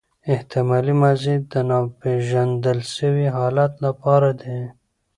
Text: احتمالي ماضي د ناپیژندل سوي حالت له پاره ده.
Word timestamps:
احتمالي 0.33 0.93
ماضي 1.01 1.35
د 1.51 1.53
ناپیژندل 1.69 2.79
سوي 2.97 3.27
حالت 3.35 3.71
له 3.83 3.91
پاره 4.01 4.31
ده. 4.41 4.57